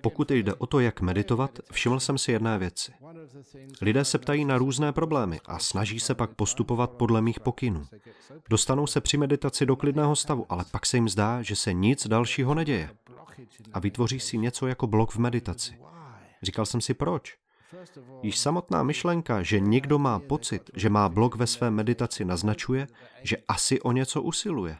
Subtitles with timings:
[0.00, 2.92] Pokud jde o to, jak meditovat, všiml jsem si jedné věci.
[3.80, 7.86] Lidé se ptají na různé problémy a snaží se pak postupovat podle mých pokynů.
[8.50, 12.06] Dostanou se při meditaci do klidného stavu, ale pak se jim zdá, že se nic
[12.06, 12.90] dalšího neděje.
[13.72, 15.78] A vytvoří si něco jako blok v meditaci.
[16.42, 17.36] Říkal jsem si proč.
[18.22, 22.86] Již samotná myšlenka, že někdo má pocit, že má blok ve své meditaci, naznačuje,
[23.22, 24.78] že asi o něco usiluje.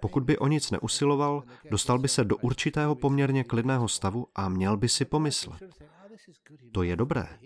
[0.00, 4.76] Pokud by o nic neusiloval, dostal by se do určitého poměrně klidného stavu a měl
[4.76, 5.62] by si pomyslet.
[6.72, 7.38] To je dobré.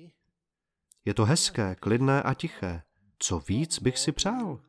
[1.04, 2.82] Je to hezké, klidné a tiché.
[3.18, 4.60] Co víc bych si přál?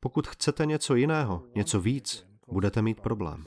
[0.00, 3.46] Pokud chcete něco jiného, něco víc, budete mít problém.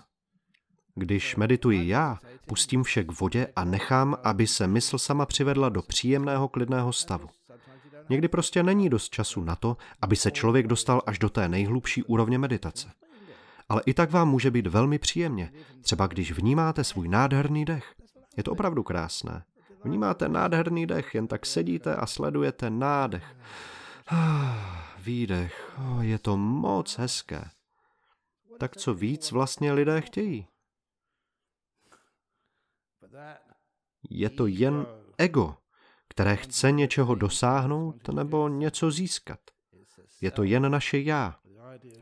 [0.96, 5.82] Když medituji já, pustím vše k vodě a nechám, aby se mysl sama přivedla do
[5.82, 7.30] příjemného klidného stavu.
[8.10, 12.04] Někdy prostě není dost času na to, aby se člověk dostal až do té nejhlubší
[12.04, 12.92] úrovně meditace.
[13.70, 15.52] Ale i tak vám může být velmi příjemně,
[15.82, 17.96] třeba když vnímáte svůj nádherný dech.
[18.38, 19.44] Je to opravdu krásné.
[19.84, 23.36] Vnímáte nádherný dech, jen tak sedíte a sledujete nádech.
[24.98, 27.50] Výdech, je to moc hezké.
[28.60, 30.48] Tak co víc vlastně lidé chtějí?
[34.10, 34.86] Je to jen
[35.18, 35.58] ego,
[36.10, 39.40] které chce něčeho dosáhnout nebo něco získat.
[40.22, 41.36] Je to jen naše já.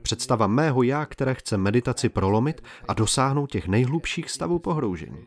[0.02, 5.26] Představa mého já, které chce meditaci prolomit a dosáhnout těch nejhlubších stavů pohroužení.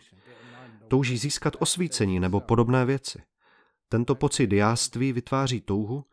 [0.89, 3.23] Touží získat osvícení nebo podobné věci.
[3.89, 6.05] Tento pocit jáství vytváří touhu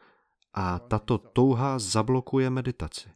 [0.53, 3.09] a tato touha zablokuje meditaci.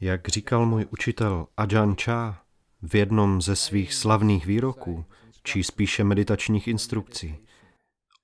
[0.00, 2.44] Jak říkal můj učitel Ajahn Chah
[2.82, 5.04] v jednom ze svých slavných výroků,
[5.42, 7.38] či spíše meditačních instrukcí,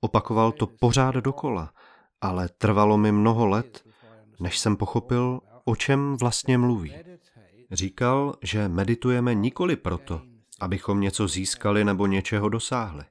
[0.01, 1.73] Opakoval to pořád dokola,
[2.21, 3.85] ale trvalo mi mnoho let,
[4.41, 6.95] než jsem pochopil, o čem vlastně mluví.
[7.73, 10.23] Říkal, že meditujeme nikoli proto,
[10.61, 13.05] abychom něco získali nebo něčeho dosáhli.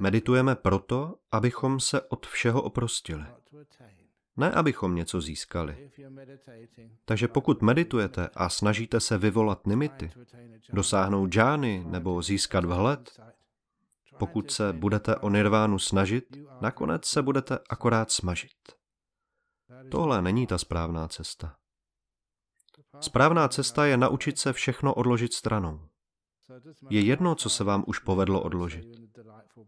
[0.00, 3.24] Meditujeme proto, abychom se od všeho oprostili.
[4.36, 5.90] Ne, abychom něco získali.
[7.04, 10.10] Takže pokud meditujete a snažíte se vyvolat nimity,
[10.72, 13.20] dosáhnout džány nebo získat vhled,
[14.18, 16.24] pokud se budete o nirvánu snažit,
[16.60, 18.50] nakonec se budete akorát smažit.
[19.90, 21.56] Tohle není ta správná cesta.
[23.00, 25.80] Správná cesta je naučit se všechno odložit stranou.
[26.90, 28.86] Je jedno, co se vám už povedlo odložit.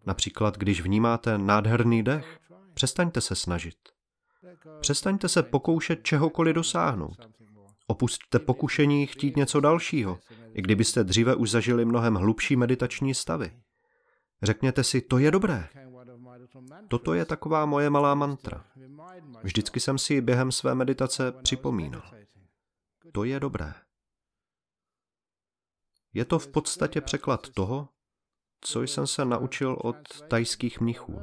[0.06, 2.40] Například, když vnímáte nádherný dech,
[2.74, 3.76] přestaňte se snažit.
[4.80, 7.16] Přestaňte se pokoušet čehokoliv dosáhnout.
[7.86, 10.18] Opustte pokušení chtít něco dalšího,
[10.52, 13.52] i kdybyste dříve už zažili mnohem hlubší meditační stavy.
[14.42, 15.69] Řekněte si, to je dobré.
[16.88, 18.64] Toto je taková moje malá mantra.
[19.42, 22.02] Vždycky jsem si ji během své meditace připomínal.
[23.12, 23.75] To je dobré.
[26.12, 27.88] Je to v podstatě překlad toho,
[28.60, 29.96] co jsem se naučil od
[30.28, 31.20] tajských mnichů.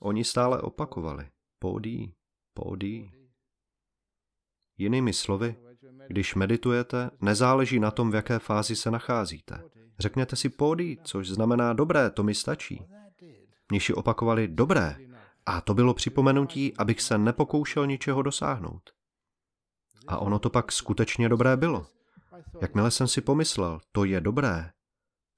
[0.00, 1.30] Oni stále opakovali.
[1.58, 2.14] Pódí,
[2.54, 3.12] pódí.
[4.78, 5.56] Jinými slovy,
[6.08, 9.70] když meditujete, nezáleží na tom, v jaké fázi se nacházíte.
[9.98, 12.86] Řekněte si pódy, což znamená dobré, to mi stačí.
[13.70, 14.96] Mniši opakovali dobré
[15.46, 18.90] a to bylo připomenutí, abych se nepokoušel ničeho dosáhnout.
[20.06, 21.86] A ono to pak skutečně dobré bylo.
[22.60, 24.70] Jakmile jsem si pomyslel, to je dobré,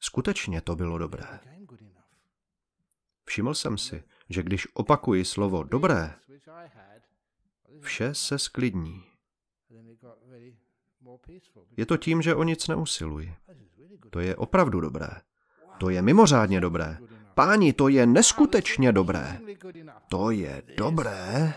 [0.01, 1.41] skutečně to bylo dobré.
[3.25, 6.15] Všiml jsem si, že když opakuji slovo dobré,
[7.81, 9.05] vše se sklidní.
[11.77, 13.35] Je to tím, že o nic neusiluji.
[14.11, 15.09] To je opravdu dobré.
[15.79, 16.99] To je mimořádně dobré.
[17.35, 19.39] Páni, to je neskutečně dobré.
[20.09, 21.55] To je dobré.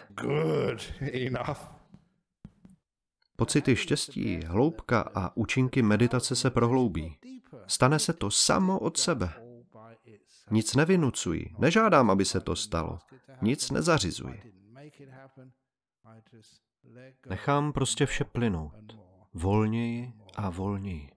[3.35, 7.17] Pocity štěstí, hloubka a účinky meditace se prohloubí.
[7.67, 9.33] Stane se to samo od sebe.
[10.51, 12.99] Nic nevinucuji, nežádám, aby se to stalo.
[13.41, 14.41] Nic nezařizuji.
[17.29, 18.73] Nechám prostě vše plynout.
[19.33, 21.09] Volněji a volněji.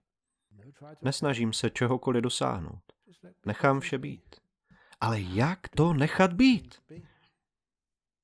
[1.01, 2.81] Nesnažím se čehokoliv dosáhnout.
[3.45, 4.35] Nechám vše být.
[5.01, 6.75] Ale jak to nechat být?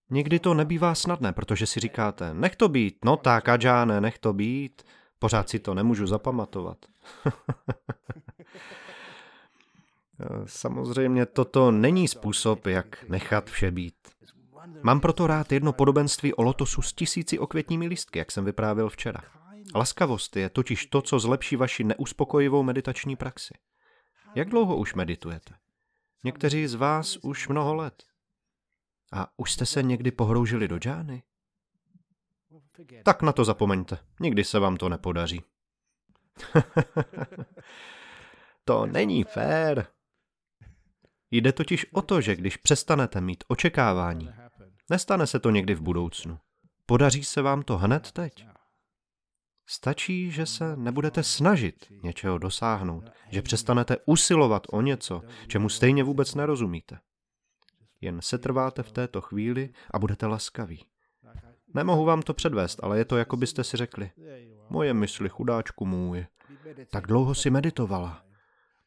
[0.09, 4.33] Někdy to nebývá snadné, protože si říkáte, nech to být, no tak, Adžáne, nech to
[4.33, 4.83] být,
[5.19, 6.77] pořád si to nemůžu zapamatovat.
[10.45, 13.95] Samozřejmě toto není způsob, jak nechat vše být.
[14.81, 19.21] Mám proto rád jedno podobenství o lotosu s tisíci okvětními lístky, jak jsem vyprávěl včera.
[19.75, 23.53] Laskavost je totiž to, co zlepší vaši neuspokojivou meditační praxi.
[24.35, 25.53] Jak dlouho už meditujete?
[26.23, 28.03] Někteří z vás už mnoho let.
[29.11, 31.23] A už jste se někdy pohroužili do džány?
[33.03, 35.43] Tak na to zapomeňte, nikdy se vám to nepodaří.
[38.65, 39.87] to není fér.
[41.31, 44.29] Jde totiž o to, že když přestanete mít očekávání,
[44.89, 46.39] nestane se to někdy v budoucnu.
[46.85, 48.50] Podaří se vám to hned teď.
[49.71, 56.35] Stačí, že se nebudete snažit něčeho dosáhnout, že přestanete usilovat o něco, čemu stejně vůbec
[56.35, 56.99] nerozumíte.
[58.01, 60.85] Jen setrváte v této chvíli a budete laskaví.
[61.73, 64.11] Nemohu vám to předvést, ale je to, jako byste si řekli.
[64.69, 66.25] Moje mysli, chudáčku můj.
[66.89, 68.23] Tak dlouho si meditovala.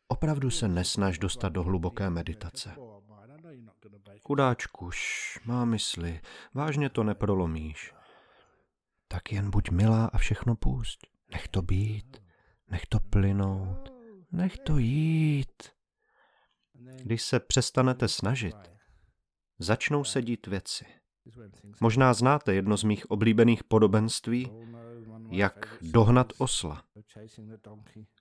[0.09, 2.75] Opravdu se nesnaž dostat do hluboké meditace.
[4.27, 6.21] Chudáčkuš, má mysli,
[6.55, 7.95] vážně to neprolomíš.
[9.09, 11.07] Tak jen buď milá a všechno pust.
[11.33, 12.23] Nech to být,
[12.71, 13.93] nech to plynout,
[14.33, 15.63] nech to jít.
[17.03, 18.57] Když se přestanete snažit,
[19.59, 20.85] začnou se dít věci.
[21.81, 24.51] Možná znáte jedno z mých oblíbených podobenství,
[25.31, 26.85] jak dohnat osla.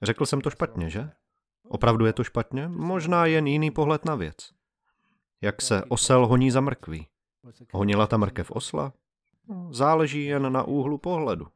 [0.02, 1.10] Řekl jsem to špatně, že?
[1.64, 2.68] Opravdu je to špatně?
[2.68, 4.38] Možná jen jiný pohled na věc.
[5.42, 7.08] Jak se osel honí za mrkví.
[7.74, 8.94] Honila ta mrkev osla?
[9.72, 11.48] Záleží jen na úhlu pohledu.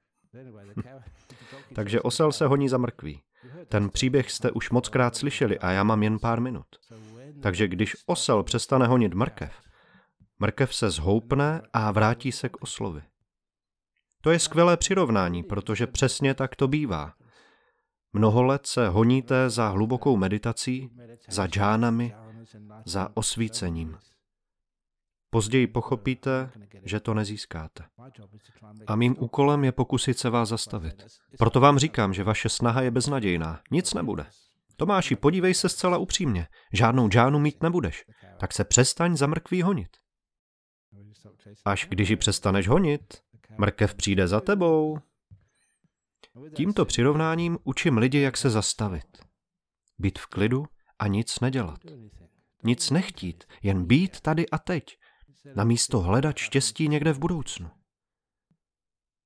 [1.75, 3.21] Takže osel se honí za mrkví.
[3.67, 6.65] Ten příběh jste už mockrát slyšeli a já mám jen pár minut.
[7.41, 9.53] Takže když osel přestane honit mrkev,
[10.39, 13.01] mrkev se zhoupne a vrátí se k oslovi.
[14.21, 17.13] To je skvělé přirovnání, protože přesně tak to bývá.
[18.13, 20.89] Mnoho let se honíte za hlubokou meditací,
[21.29, 22.15] za džánami,
[22.85, 23.97] za osvícením.
[25.29, 26.51] Později pochopíte,
[26.83, 27.83] že to nezískáte.
[28.87, 31.05] A mým úkolem je pokusit se vás zastavit.
[31.37, 33.61] Proto vám říkám, že vaše snaha je beznadějná.
[33.71, 34.25] Nic nebude.
[34.77, 36.47] Tomáši, podívej se zcela upřímně.
[36.73, 38.05] Žádnou džánu mít nebudeš.
[38.39, 39.89] Tak se přestaň za mrkví honit.
[41.65, 43.21] Až když ji přestaneš honit,
[43.57, 44.99] mrkev přijde za tebou.
[46.55, 49.25] Tímto přirovnáním učím lidi, jak se zastavit.
[49.99, 50.65] Být v klidu
[50.99, 51.79] a nic nedělat.
[52.63, 54.97] Nic nechtít, jen být tady a teď,
[55.55, 57.69] na místo hledat štěstí někde v budoucnu.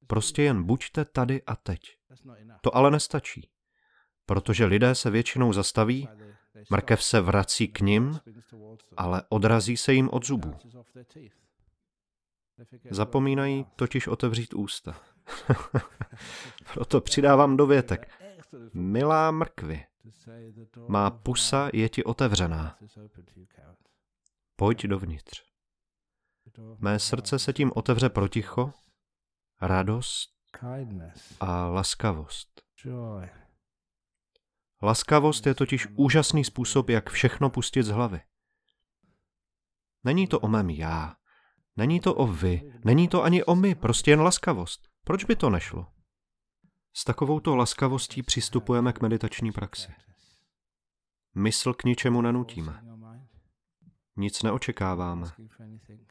[0.07, 1.79] Prostě jen buďte tady a teď.
[2.61, 3.49] To ale nestačí,
[4.25, 6.09] protože lidé se většinou zastaví,
[6.69, 8.19] mrkev se vrací k nim,
[8.97, 10.55] ale odrazí se jim od zubů.
[12.89, 15.01] Zapomínají totiž otevřít ústa.
[16.73, 18.11] Proto přidávám dovětek.
[18.73, 19.85] Milá mrkvy,
[20.87, 22.77] má pusa je ti otevřená.
[24.55, 25.50] Pojď dovnitř.
[26.79, 28.73] Mé srdce se tím otevře proticho,
[29.61, 30.29] radost
[31.39, 32.61] a laskavost.
[34.83, 38.21] Laskavost je totiž úžasný způsob, jak všechno pustit z hlavy.
[40.03, 41.15] Není to o mém já,
[41.75, 44.87] není to o vy, není to ani o my, prostě jen laskavost.
[45.03, 45.87] Proč by to nešlo?
[46.93, 49.93] S takovouto laskavostí přistupujeme k meditační praxi.
[51.35, 52.90] Mysl k ničemu nenutíme.
[54.17, 55.27] Nic neočekáváme.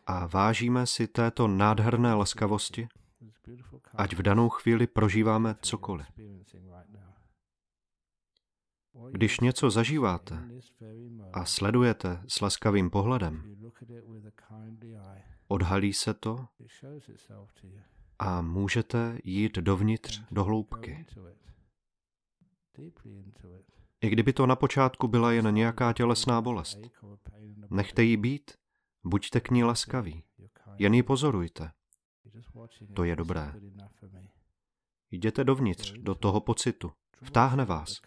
[0.07, 2.89] A vážíme si této nádherné laskavosti,
[3.95, 6.07] ať v danou chvíli prožíváme cokoliv.
[9.11, 10.49] Když něco zažíváte
[11.33, 13.57] a sledujete s laskavým pohledem,
[15.49, 16.47] odhalí se to
[18.19, 21.07] a můžete jít dovnitř do hloubky.
[24.01, 26.79] I kdyby to na počátku byla jen nějaká tělesná bolest,
[27.71, 28.51] nechte ji být,
[29.05, 30.25] buďte k ní laskaví,
[30.79, 31.71] jen ji pozorujte.
[32.95, 33.55] To je dobré.
[35.11, 36.93] Jděte dovnitř, do toho pocitu.
[37.23, 38.01] Vtáhne vás.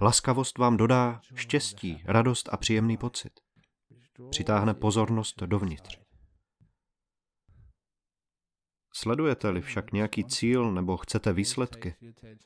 [0.00, 3.40] Laskavost vám dodá štěstí, radost a příjemný pocit.
[4.30, 6.07] Přitáhne pozornost dovnitř.
[8.98, 11.94] Sledujete-li však nějaký cíl nebo chcete výsledky,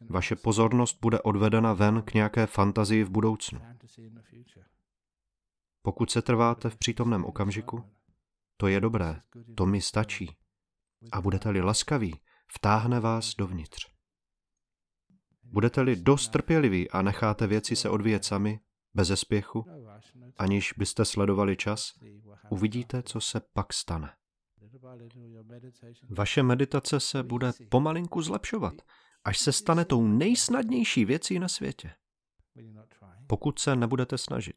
[0.08, 3.60] vaše pozornost bude odvedena ven k nějaké fantazii v budoucnu.
[5.82, 7.84] Pokud se trváte v přítomném okamžiku,
[8.56, 9.20] to je dobré,
[9.54, 10.36] to mi stačí.
[11.12, 12.20] A budete-li laskaví,
[12.54, 13.86] vtáhne vás dovnitř.
[15.42, 18.60] Budete-li dost trpěliví a necháte věci se odvíjet sami,
[18.94, 19.66] bez espěchu,
[20.36, 21.92] aniž byste sledovali čas,
[22.50, 24.10] uvidíte, co se pak stane.
[26.10, 28.74] Vaše meditace se bude pomalinku zlepšovat,
[29.24, 31.94] až se stane tou nejsnadnější věcí na světě.
[33.26, 34.56] Pokud se nebudete snažit.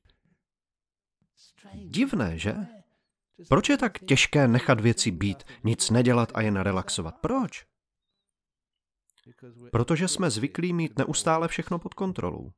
[1.74, 2.56] Divné, že?
[3.50, 7.15] Proč je tak těžké nechat věci být, nic nedělat a jen relaxovat?
[7.22, 7.65] Proč?
[9.72, 12.51] Protože jsme zvyklí mít neustále všechno pod kontrolou.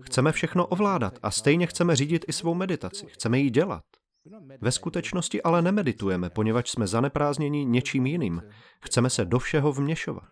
[0.00, 3.06] Chceme všechno ovládat a stejně chceme řídit i svou meditaci.
[3.06, 3.84] Chceme ji dělat.
[4.60, 8.42] Ve skutečnosti ale nemeditujeme, poněvadž jsme zaneprázdněni něčím jiným.
[8.84, 10.28] Chceme se do všeho vměšovat.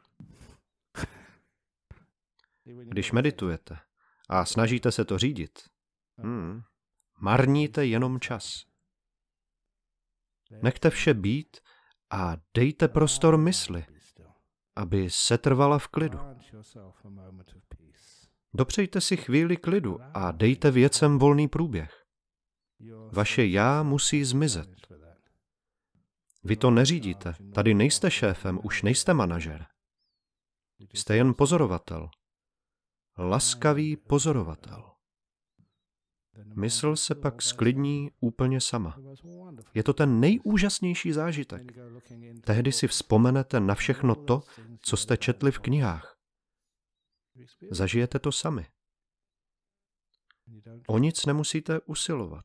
[2.64, 3.78] Když meditujete
[4.28, 5.58] a snažíte se to řídit,
[6.18, 6.62] hmm,
[7.18, 8.64] marníte jenom čas.
[10.62, 11.56] Nechte vše být
[12.10, 13.86] a dejte prostor mysli,
[14.76, 16.18] aby se trvala v klidu.
[18.54, 21.99] Dopřejte si chvíli klidu a dejte věcem volný průběh.
[23.12, 24.68] Vaše já musí zmizet.
[26.44, 27.34] Vy to neřídíte.
[27.54, 29.66] Tady nejste šéfem, už nejste manažer.
[30.92, 32.10] Jste jen pozorovatel.
[33.18, 34.90] Laskavý pozorovatel.
[36.44, 38.96] Mysl se pak sklidní úplně sama.
[39.74, 41.62] Je to ten nejúžasnější zážitek.
[42.44, 44.42] Tehdy si vzpomenete na všechno to,
[44.80, 46.16] co jste četli v knihách.
[47.70, 48.66] Zažijete to sami.
[50.86, 52.44] O nic nemusíte usilovat.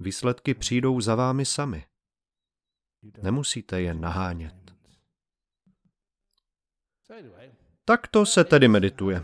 [0.00, 1.84] Výsledky přijdou za vámi sami.
[3.22, 4.74] Nemusíte je nahánět.
[7.84, 9.22] Takto se tedy medituje.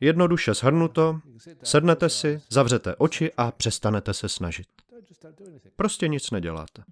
[0.00, 1.20] Jednoduše shrnuto,
[1.62, 4.68] sednete si, zavřete oči a přestanete se snažit.
[5.76, 6.84] Prostě nic neděláte.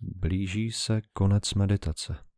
[0.00, 2.31] Blíží se konec meditace.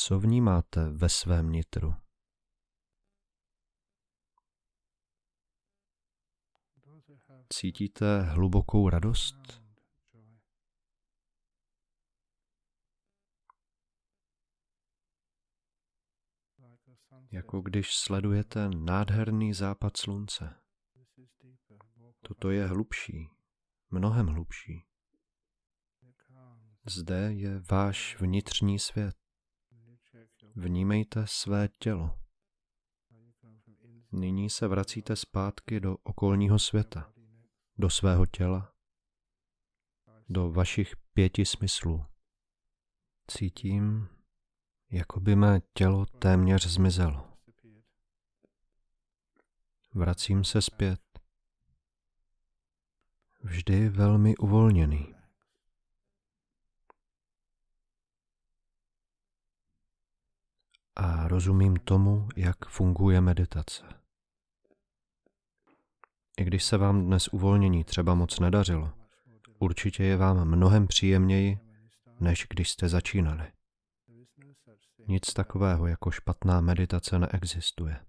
[0.00, 1.94] Co vnímáte ve svém nitru?
[7.52, 9.34] Cítíte hlubokou radost?
[17.30, 20.54] Jako když sledujete nádherný západ slunce.
[22.20, 23.28] Toto je hlubší,
[23.90, 24.86] mnohem hlubší.
[26.86, 29.27] Zde je váš vnitřní svět.
[30.56, 32.18] Vnímejte své tělo.
[34.12, 37.12] Nyní se vracíte zpátky do okolního světa,
[37.78, 38.74] do svého těla,
[40.28, 42.04] do vašich pěti smyslů.
[43.30, 44.08] Cítím,
[44.90, 47.28] jako by mé tělo téměř zmizelo.
[49.94, 51.00] Vracím se zpět.
[53.42, 55.17] Vždy velmi uvolněný.
[60.98, 63.84] A rozumím tomu, jak funguje meditace.
[66.38, 68.92] I když se vám dnes uvolnění třeba moc nedařilo,
[69.58, 71.58] určitě je vám mnohem příjemněji,
[72.20, 73.52] než když jste začínali.
[75.08, 78.04] Nic takového jako špatná meditace neexistuje.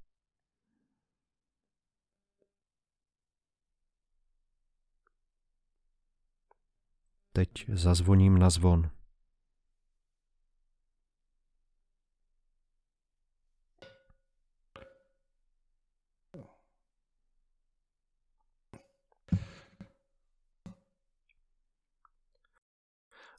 [7.33, 8.98] Teď zazvoním na zvon.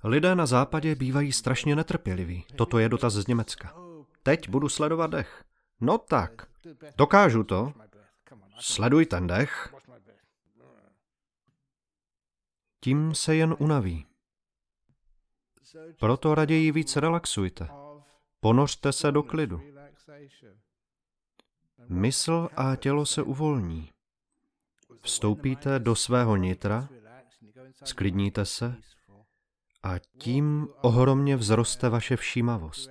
[0.05, 2.45] Lidé na západě bývají strašně netrpěliví.
[2.57, 3.75] Toto je dotaz z Německa.
[4.23, 5.45] Teď budu sledovat dech.
[5.81, 6.47] No tak,
[6.97, 7.73] dokážu to.
[8.59, 9.75] Sleduj ten dech.
[12.81, 14.07] Tím se jen unaví.
[15.99, 17.69] Proto raději víc relaxujte.
[18.41, 19.61] Ponořte se do klidu.
[21.89, 23.91] Mysl a tělo se uvolní.
[25.03, 26.89] Vstoupíte do svého nitra,
[27.85, 28.77] sklidníte se
[29.83, 32.91] a tím ohromně vzroste vaše všímavost.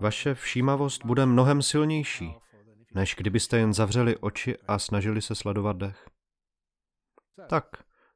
[0.00, 2.34] Vaše všímavost bude mnohem silnější,
[2.94, 6.08] než kdybyste jen zavřeli oči a snažili se sledovat dech.
[7.48, 7.66] Tak,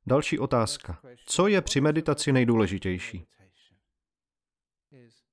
[0.06, 1.00] další otázka.
[1.26, 3.26] Co je při meditaci nejdůležitější?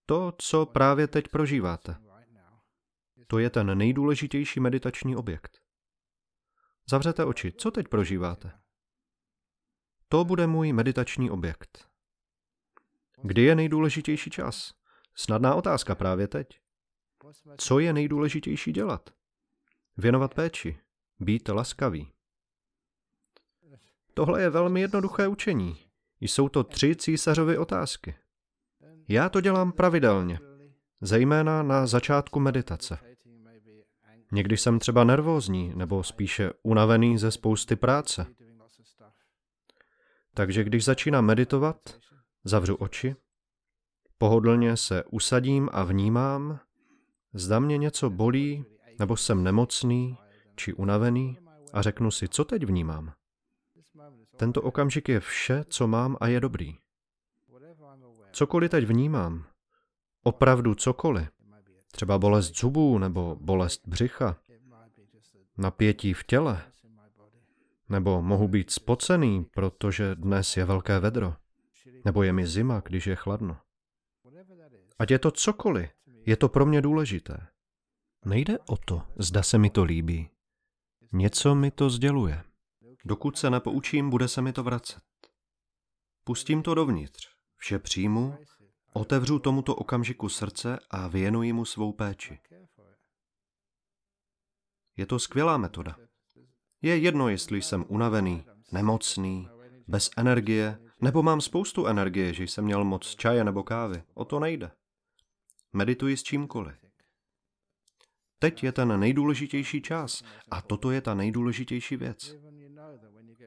[0.06, 1.96] To, co právě teď prožíváte.
[3.28, 5.65] To je ten nejdůležitější meditační objekt.
[6.90, 7.54] Zavřete oči.
[7.58, 8.52] Co teď prožíváte?
[10.08, 11.90] To bude můj meditační objekt.
[13.22, 14.74] Kdy je nejdůležitější čas?
[15.16, 16.60] Snadná otázka právě teď.
[17.58, 19.10] Co je nejdůležitější dělat?
[19.98, 20.80] Věnovat péči.
[21.20, 22.12] Být laskavý.
[24.14, 25.78] Tohle je velmi jednoduché učení.
[26.22, 28.16] Jsou to tři císařovy otázky.
[29.08, 30.40] Já to dělám pravidelně,
[31.02, 33.15] zejména na začátku meditace.
[34.32, 38.28] Někdy jsem třeba nervózní nebo spíše unavený ze spousty práce.
[40.34, 41.78] Takže když začínám meditovat,
[42.44, 43.16] zavřu oči,
[44.18, 46.60] pohodlně se usadím a vnímám,
[47.34, 48.66] zda mě něco bolí,
[49.00, 50.18] nebo jsem nemocný
[50.56, 51.38] či unavený
[51.74, 53.14] a řeknu si, co teď vnímám.
[54.36, 56.78] Tento okamžik je vše, co mám a je dobrý.
[58.32, 59.46] Cokoliv teď vnímám,
[60.24, 61.30] opravdu cokoliv,
[61.96, 64.38] Třeba bolest zubů nebo bolest břicha,
[65.58, 66.72] napětí v těle,
[67.90, 71.36] nebo mohu být spocený, protože dnes je velké vedro,
[72.06, 73.58] nebo je mi zima, když je chladno.
[75.00, 75.90] Ať je to cokoliv,
[76.26, 77.48] je to pro mě důležité.
[78.26, 80.30] Nejde o to, zda se mi to líbí.
[81.12, 82.44] Něco mi to sděluje.
[83.06, 85.04] Dokud se nepoučím, bude se mi to vracet.
[86.24, 88.38] Pustím to dovnitř, vše přijmu,
[88.96, 92.40] otevřu tomuto okamžiku srdce a věnuji mu svou péči.
[94.98, 95.96] Je to skvělá metoda.
[96.82, 99.50] Je jedno, jestli jsem unavený, nemocný,
[99.88, 104.04] bez energie, nebo mám spoustu energie, že jsem měl moc čaje nebo kávy.
[104.14, 104.72] O to nejde.
[105.74, 106.76] Medituji s čímkoliv.
[108.40, 112.36] Teď je ten nejdůležitější čas a toto je ta nejdůležitější věc.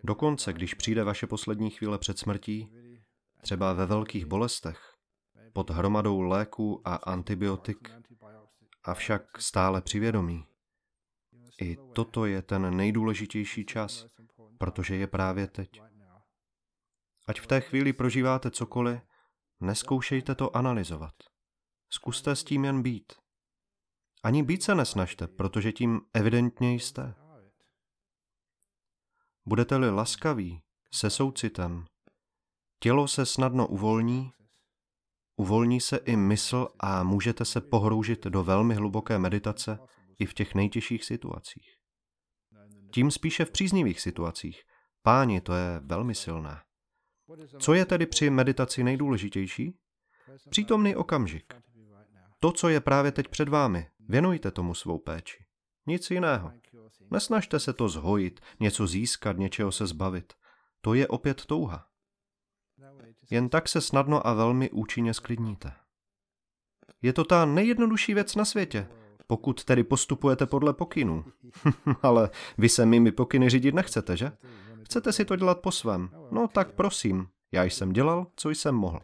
[0.04, 2.68] Dokonce, když přijde vaše poslední chvíle před smrtí,
[3.42, 4.97] třeba ve velkých bolestech,
[5.58, 7.90] pod hromadou léků a antibiotik,
[8.84, 10.46] avšak stále přivědomí.
[11.60, 14.06] I toto je ten nejdůležitější čas,
[14.58, 15.82] protože je právě teď.
[17.26, 19.00] Ať v té chvíli prožíváte cokoliv,
[19.60, 21.14] neskoušejte to analyzovat.
[21.90, 23.12] Zkuste s tím jen být.
[24.22, 27.14] Ani být se nesnažte, protože tím evidentně jste.
[29.46, 30.62] Budete-li laskaví,
[30.92, 31.84] se soucitem,
[32.80, 34.32] tělo se snadno uvolní,
[35.38, 39.78] uvolní se i mysl a můžete se pohroužit do velmi hluboké meditace
[40.18, 41.68] i v těch nejtěžších situacích.
[42.92, 44.62] Tím spíše v příznivých situacích.
[45.02, 46.60] Páni, to je velmi silné.
[47.58, 49.78] Co je tedy při meditaci nejdůležitější?
[50.50, 51.54] Přítomný okamžik.
[52.40, 55.44] To, co je právě teď před vámi, věnujte tomu svou péči.
[55.86, 56.52] Nic jiného.
[57.10, 60.32] Nesnažte se to zhojit, něco získat, něčeho se zbavit.
[60.80, 61.87] To je opět touha.
[63.30, 65.72] Jen tak se snadno a velmi účinně sklidníte.
[67.02, 68.88] Je to ta nejjednodušší věc na světě,
[69.26, 71.24] pokud tedy postupujete podle pokynů.
[72.02, 74.32] Ale vy se mými pokyny řídit nechcete, že?
[74.84, 76.10] Chcete si to dělat po svém?
[76.30, 79.00] No tak prosím, já jsem dělal, co jsem mohl.